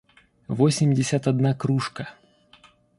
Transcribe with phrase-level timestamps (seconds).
[0.47, 2.09] восемьдесят одна кружка